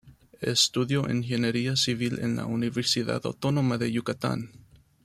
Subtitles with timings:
[0.41, 4.49] Estudió ingeniería civil en la Universidad Autónoma de Yucatán.